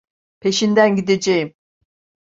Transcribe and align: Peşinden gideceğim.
Peşinden 0.39 0.95
gideceğim. 0.95 1.53